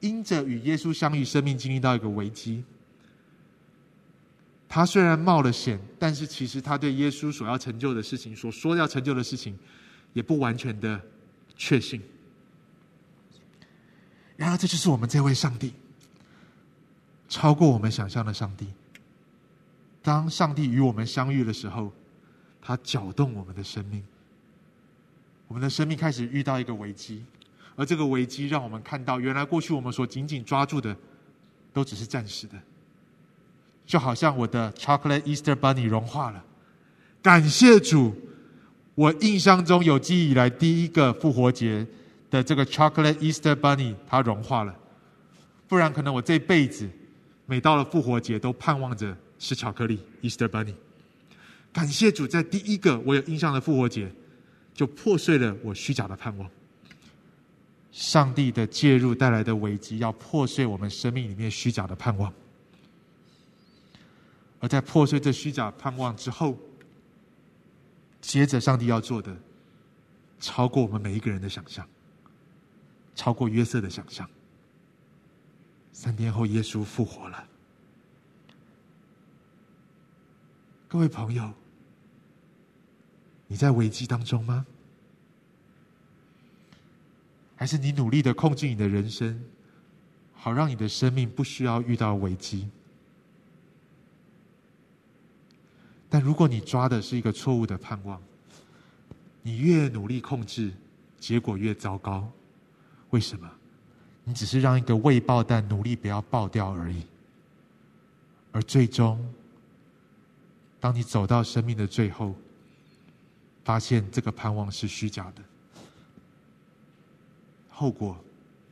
[0.00, 2.64] 因着与耶稣相遇，生命经历到一个危机。
[4.68, 9.58] 他虽然冒了险，但是其实他对耶稣所要成就的事情，所说要成就的事情，
[10.12, 11.00] 也不完全的
[11.56, 12.02] 确信。
[14.36, 15.72] 然而，这就是我们这位上帝，
[17.28, 18.68] 超过我们想象的上帝。
[20.02, 21.92] 当上帝与我们相遇的时候，
[22.60, 24.04] 他搅动我们的生命，
[25.48, 27.24] 我们的生命开始遇到一个危机，
[27.74, 30.96] 而这个危机让我们看到，原来过去我们所紧紧抓住的，
[31.72, 32.54] 都只是暂时的。
[33.88, 36.44] 就好像我的 Chocolate Easter Bunny 融化了，
[37.22, 38.14] 感谢主！
[38.94, 41.86] 我印象中有记忆以来第一个复活节
[42.30, 44.76] 的这个 Chocolate Easter Bunny 它融化了，
[45.66, 46.86] 不然可能我这辈子
[47.46, 50.74] 每到了复活节都盼望着吃巧克力 Easter Bunny。
[51.72, 54.12] 感谢主，在第一个我有印象的复活节，
[54.74, 56.46] 就破碎了我虚假的盼望。
[57.90, 62.30] 上帝的介入带来的危机，要破碎我们生命里面虚假的盼望。
[64.60, 66.58] 而在破碎这虚假盼望之后，
[68.20, 69.36] 接着上帝要做的，
[70.40, 71.88] 超过我们每一个人的想象，
[73.14, 74.28] 超过约瑟的想象。
[75.92, 77.48] 三天后，耶稣复活了。
[80.88, 81.52] 各位朋友，
[83.46, 84.66] 你在危机当中吗？
[87.54, 89.44] 还是你努力的控制你的人生，
[90.32, 92.68] 好让你的生命不需要遇到危机？
[96.10, 98.20] 但如果你抓的是一个错误的盼望，
[99.42, 100.72] 你越努力控制，
[101.18, 102.30] 结果越糟糕。
[103.10, 103.50] 为什么？
[104.24, 107.02] 你只是让一个未爆弹努力不要爆掉而已，
[108.52, 109.18] 而最终。
[110.80, 112.34] 当你走到生命的最后，
[113.64, 115.42] 发现这个盼望是虚假的，
[117.70, 118.16] 后果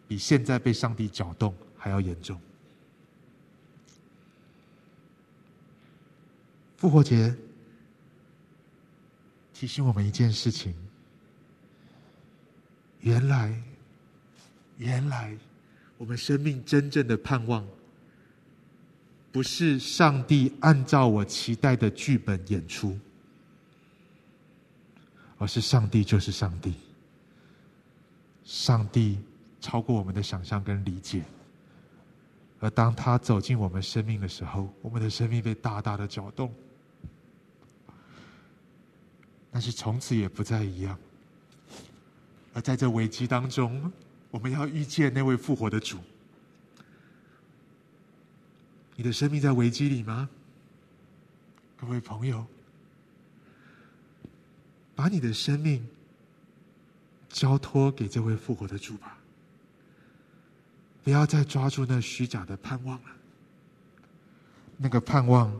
[0.06, 2.40] 比现在被上帝搅动还要严重。
[6.76, 7.34] 复活节
[9.52, 10.74] 提醒我们一件事情：
[13.00, 13.62] 原来，
[14.76, 15.36] 原来
[15.96, 17.66] 我们生命真正的盼望。
[19.32, 22.98] 不是上帝按照我期待的剧本演出，
[25.36, 26.72] 而是上帝就是上帝。
[28.44, 29.18] 上帝
[29.60, 31.22] 超过我们的想象跟理解，
[32.60, 36.50] 而当他走进我们生命的时候，我们的生命被大大的搅动，
[39.56, 40.98] 但是从此也不再一样。
[42.52, 43.90] 而在这危机当中，
[44.30, 45.98] 我们要遇见那位复活的主。
[48.96, 50.28] 你的生命在危机里吗？
[51.74, 52.46] 各位朋友，
[54.94, 55.88] 把你的生命
[57.30, 59.16] 交托给这位复活的主吧，
[61.02, 63.10] 不要再抓住那虚假的盼望了。
[64.76, 65.58] 那个盼望，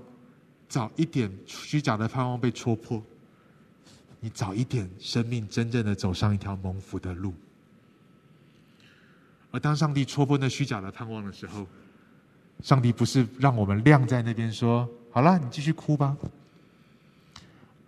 [0.68, 3.02] 早一点虚假的盼望被戳破，
[4.26, 7.32] 你早一点生命真正的走上一条蒙福的路。
[9.52, 11.64] 而当上帝戳破那虚假的盼望的时候，
[12.60, 16.16] 上帝不是让我们晾在那边说：“好了，你继续哭吧。”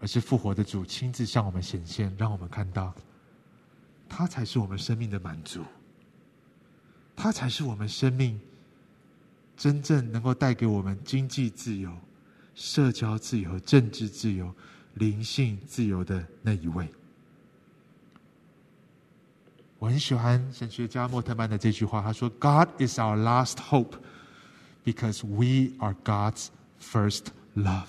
[0.01, 2.95] 而是复活的主亲自向我们显现，让我们看到，
[4.09, 5.65] 他才是我们生命的满足，
[7.17, 8.41] 他才是我们生命
[9.57, 11.93] 真正能够带给我们经济自由、
[12.55, 14.55] 社交自由、政治自由、
[14.99, 16.89] 灵性自由的那一位。
[19.79, 23.95] 我很喜欢神学家莫特曼的这句话，他说：“God is our last hope。”
[24.85, 26.47] Because we are God's
[26.81, 27.89] first love，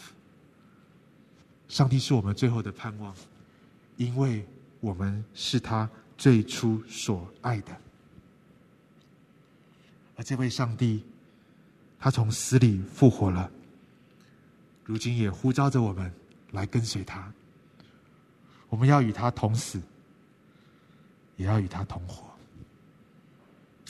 [1.69, 3.15] 上帝是我们最后的盼望，
[3.95, 4.45] 因为
[4.81, 7.75] 我们是他最初所爱的。
[10.17, 11.05] 而这位上帝，
[11.97, 13.49] 他从死里复活了，
[14.83, 16.13] 如今也呼召着我们
[16.51, 17.31] 来跟随他。
[18.69, 19.81] 我们要与他同死，
[21.37, 22.29] 也要与他同活。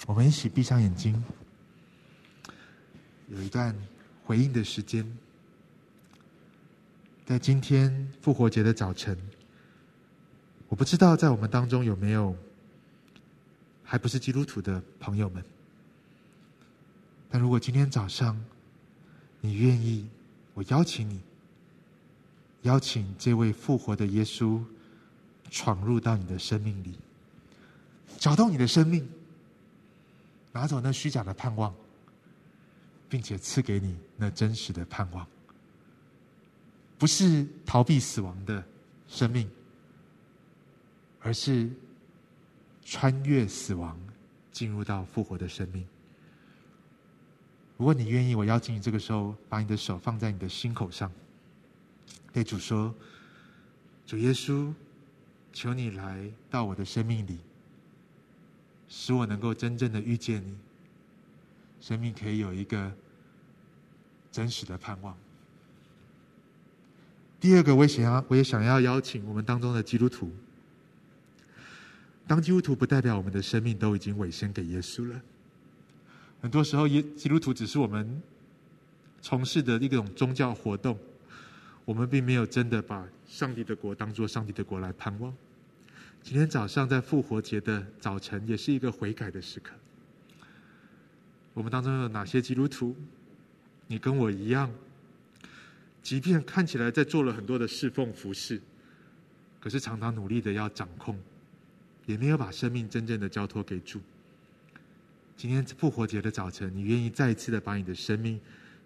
[0.08, 1.22] 我们一起闭上眼睛。
[3.28, 3.76] 有一段
[4.24, 5.06] 回应的时间，
[7.26, 9.16] 在今天复活节的早晨，
[10.68, 12.36] 我不知道在我们当中有没有
[13.84, 15.44] 还不是基督徒的朋友们。
[17.30, 18.44] 但如果今天早上
[19.42, 20.10] 你愿意，
[20.56, 21.22] 我邀请你，
[22.64, 24.64] 邀请这位复活的耶稣
[25.50, 26.98] 闯入到你的生命里，
[28.18, 29.08] 找到你的生命，
[30.52, 31.74] 拿走那虚假的盼望。
[33.12, 35.26] 并且赐给你那真实的盼望，
[36.96, 38.64] 不是逃避死亡的
[39.08, 39.50] 生命，
[41.20, 41.68] 而是
[42.86, 44.00] 穿越死亡，
[44.52, 45.84] 进入到复活的生命。
[47.78, 51.12] 如果你愿意，我邀请你这个时候把你的手放在你的心口上，
[52.32, 52.94] 对主说
[54.06, 54.74] ：“主耶稣，
[55.52, 57.40] 求你来到我的生命里，
[58.88, 60.56] 使我能够真正的遇见你。”
[61.82, 62.92] 生命可以有一个
[64.32, 65.18] 真实的盼望。
[67.40, 70.30] 第二个，我也想要，我也想要邀请我们当中的基督徒。
[72.28, 75.20] 当基督徒不代表我们的生命都已经委身给耶稣了。
[76.42, 78.22] 很多时候，耶基督徒只是我们
[79.22, 81.00] 从事的一种宗教活动，
[81.90, 85.36] 我们并没有真的把上帝的国当做上帝的国来盼望。
[86.22, 89.74] 今天早上在复活节的早晨，也是一个悔改的时刻。
[91.52, 92.96] 我们当中有哪些基督徒？
[93.88, 94.72] 你跟我一样，
[96.04, 98.62] 即便看起来在做了很多的侍奉服侍，
[99.60, 101.20] 可是常常努力的要掌控，
[102.06, 104.00] 也没有把生命真正的交托给主。
[105.36, 108.40] 今天复活节的早晨，你愿意再一次的把你的生命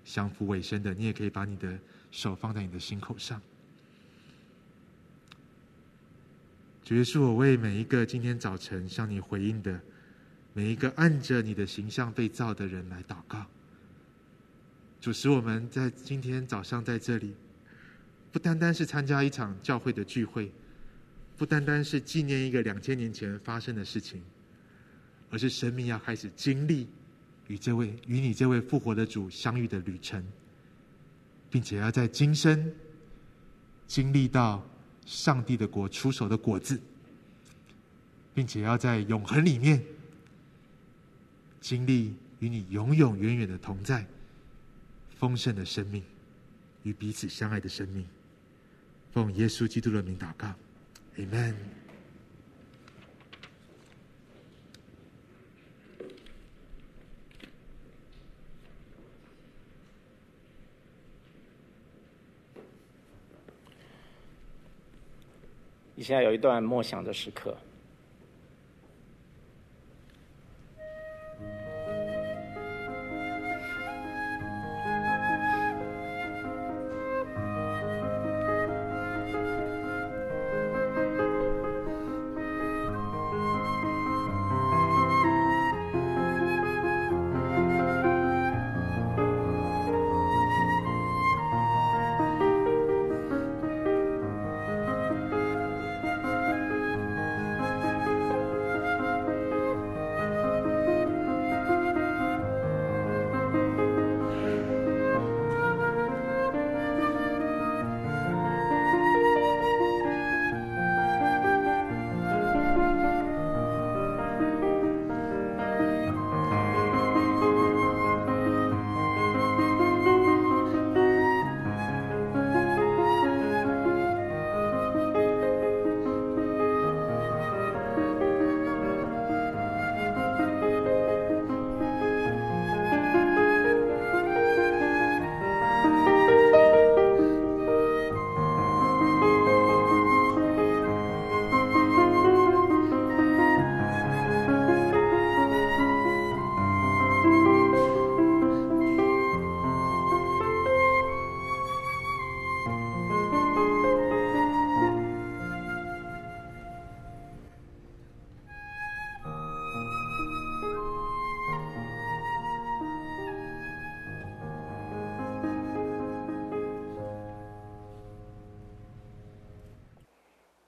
[0.06, 1.78] 降服委身的，你也可以把你的
[2.14, 3.41] 手放在你的心口上。
[6.86, 9.82] 主耶稣，我为每一个今天早晨向你回应的
[10.53, 13.43] 每一个按着你的形象被造的人来祷告。
[15.01, 17.34] 主使我们在今天早上在这里，
[18.32, 20.51] 不单单是参加一场教会的聚会，
[21.36, 24.22] 不单单是纪念一个两千年前发生的事情，
[25.32, 26.88] 而是生命要开始经历
[27.47, 30.24] 与这位与你这位复活的主相遇的旅程，
[31.54, 32.74] 并且要在今生
[33.86, 34.68] 经历到
[35.06, 36.82] 上帝的果出手的果子，
[38.34, 39.80] 并且要在永恒里面
[41.62, 44.04] 经历与你永永远远的同在。
[45.16, 46.04] 丰盛的生命
[46.82, 48.04] 与彼此相爱的生命，
[49.12, 50.51] 奉耶稣基督的名祷告
[51.18, 51.83] ，Amen。
[66.04, 67.58] 现在有一段默想的时刻。